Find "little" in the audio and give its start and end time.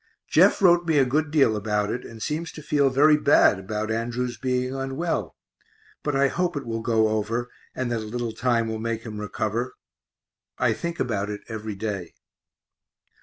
7.99-8.31